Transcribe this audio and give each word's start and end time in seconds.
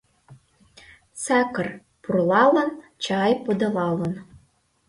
Сакыр 1.23 1.67
пурлалын, 2.01 2.69
чай 3.03 3.31
подылалын- 3.43 4.13